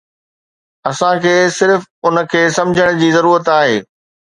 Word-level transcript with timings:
اسان 0.89 1.15
کي 1.27 1.35
صرف 1.59 1.79
ان 2.09 2.15
کي 2.35 2.43
سمجهڻ 2.59 3.01
جي 3.05 3.15
ضرورت 3.23 3.57
آهي 3.61 3.77